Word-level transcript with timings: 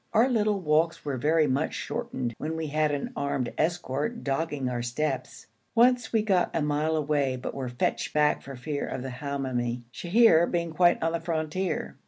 Our 0.13 0.27
little 0.27 0.59
walks 0.59 1.05
were 1.05 1.17
very 1.17 1.45
much 1.45 1.75
shortened 1.75 2.33
when 2.39 2.55
we 2.57 2.65
had 2.65 2.89
an 2.91 3.13
armed 3.15 3.53
escort 3.55 4.23
dogging 4.23 4.67
our 4.67 4.81
steps. 4.81 5.45
Once 5.75 6.11
we 6.11 6.23
got 6.23 6.49
a 6.55 6.61
mile 6.63 6.95
away 6.95 7.35
but 7.35 7.53
were 7.53 7.69
fetched 7.69 8.11
back 8.11 8.41
for 8.41 8.55
fear 8.55 8.87
of 8.87 9.03
the 9.03 9.11
Hamoumi, 9.11 9.83
Sheher 9.93 10.49
being 10.51 10.71
quite 10.71 11.03
on 11.03 11.11
the 11.11 11.19
frontier. 11.19 11.97